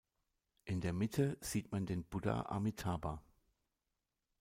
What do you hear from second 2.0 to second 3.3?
Buddha Amitabha.